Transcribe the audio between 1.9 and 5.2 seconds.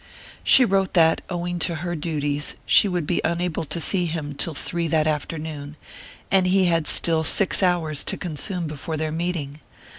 duties, she would be unable to see him till three that